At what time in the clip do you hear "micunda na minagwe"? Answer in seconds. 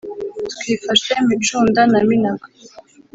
1.27-2.47